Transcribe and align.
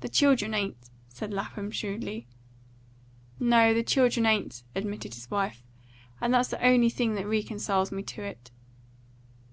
"The 0.00 0.08
children 0.08 0.52
ain't," 0.52 0.76
said 1.08 1.32
Lapham 1.32 1.70
shrewdly. 1.70 2.26
"No, 3.38 3.72
the 3.72 3.84
children 3.84 4.26
ain't," 4.26 4.64
admitted 4.74 5.14
his 5.14 5.30
wife, 5.30 5.62
"and 6.20 6.34
that's 6.34 6.48
the 6.48 6.60
only 6.66 6.90
thing 6.90 7.14
that 7.14 7.28
reconciles 7.28 7.92
me 7.92 8.02
to 8.02 8.22
it." 8.24 8.50